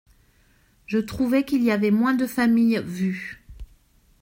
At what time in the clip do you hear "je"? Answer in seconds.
0.87-0.97